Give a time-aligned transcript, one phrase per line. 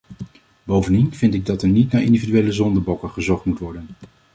[0.63, 3.87] Bovendien vind ik dat er niet naar individuele zondebokken gezocht moet worden.